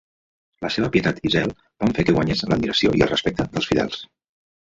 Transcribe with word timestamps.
La 0.65 0.69
seva 0.75 0.87
pietat 0.95 1.19
i 1.29 1.31
zel 1.35 1.53
van 1.83 1.93
fer 1.99 2.07
que 2.07 2.15
guanyés 2.15 2.41
l'admiració 2.47 2.95
i 3.01 3.05
el 3.09 3.11
respecte 3.13 3.47
dels 3.53 3.71
fidels. 3.75 4.03